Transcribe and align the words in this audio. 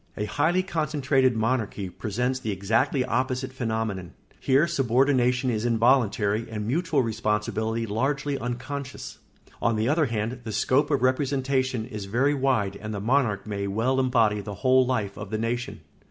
]A 0.17 0.25
highly 0.25 0.63
concentrated 0.63 1.35
monarchy 1.35 1.87
presents 1.87 2.39
the 2.39 2.49
exactly 2.49 3.05
opposite 3.05 3.53
phenomenon. 3.53 4.13
Here 4.39 4.65
subordination 4.65 5.51
is 5.51 5.63
involuntary 5.63 6.47
and 6.49 6.65
mutual 6.65 7.03
responsibility 7.03 7.85
largely 7.85 8.35
unconscious. 8.35 9.19
On 9.61 9.75
the 9.75 9.87
other 9.87 10.07
hand, 10.07 10.39
the 10.43 10.53
scope 10.53 10.89
of 10.89 11.03
representation 11.03 11.85
is 11.85 12.05
very 12.05 12.33
wide 12.33 12.77
and 12.77 12.95
the 12.95 12.99
monarch 12.99 13.45
may 13.45 13.67
well 13.67 13.99
embody 13.99 14.41
the 14.41 14.55
whole 14.65 14.83
life 14.83 15.15
of 15.19 15.29
the 15.29 15.37
nation. 15.37 15.81